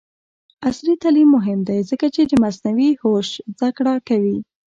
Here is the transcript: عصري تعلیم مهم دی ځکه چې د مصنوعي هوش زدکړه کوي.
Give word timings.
عصري 0.67 0.93
تعلیم 1.03 1.29
مهم 1.37 1.59
دی 1.67 1.79
ځکه 1.89 2.05
چې 2.15 2.21
د 2.25 2.31
مصنوعي 2.43 2.91
هوش 3.01 3.27
زدکړه 3.59 3.93
کوي. 4.07 4.37